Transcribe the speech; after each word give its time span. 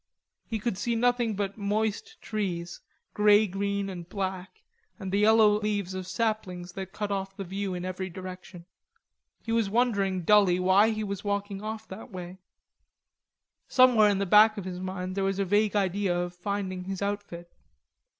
He 0.47 0.57
could 0.57 0.79
see 0.79 0.95
nothing 0.95 1.35
but 1.35 1.59
moist 1.59 2.19
trees, 2.23 2.79
grey 3.13 3.45
green 3.45 3.87
and 3.87 4.09
black, 4.09 4.63
and 4.97 5.11
the 5.11 5.19
yellow 5.19 5.59
leaves 5.61 5.93
of 5.93 6.07
saplings 6.07 6.71
that 6.71 6.91
cut 6.91 7.11
off 7.11 7.37
the 7.37 7.43
view 7.43 7.75
in 7.75 7.85
every 7.85 8.09
direction. 8.09 8.65
He 9.43 9.51
was 9.51 9.69
wondering 9.69 10.23
dully 10.23 10.59
why 10.59 10.89
he 10.89 11.03
was 11.03 11.23
walking 11.23 11.61
off 11.61 11.87
that 11.89 12.09
way. 12.09 12.39
Somewhere 13.67 14.09
in 14.09 14.17
the 14.17 14.25
back 14.25 14.57
of 14.57 14.65
his 14.65 14.79
mind 14.79 15.13
there 15.13 15.23
was 15.23 15.37
a 15.37 15.45
vague 15.45 15.75
idea 15.75 16.19
of 16.19 16.33
finding 16.33 16.85
his 16.85 17.03
outfit. 17.03 17.53